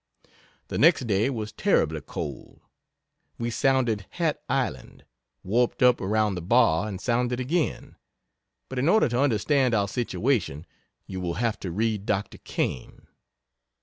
The 0.69 0.79
next 0.79 1.05
day 1.05 1.29
was 1.29 1.51
terribly 1.51 2.01
cold. 2.01 2.59
We 3.37 3.51
sounded 3.51 4.07
Hat 4.09 4.41
Island, 4.49 5.05
warped 5.43 5.83
up 5.83 6.01
around 6.01 6.35
a 6.39 6.41
bar 6.41 6.87
and 6.87 6.99
sounded 6.99 7.39
again 7.39 7.97
but 8.67 8.79
in 8.79 8.89
order 8.89 9.07
to 9.09 9.19
understand 9.21 9.75
our 9.75 9.87
situation 9.87 10.65
you 11.05 11.21
will 11.21 11.35
have 11.35 11.59
to 11.59 11.69
read 11.69 12.07
Dr. 12.07 12.39
Kane. 12.39 13.05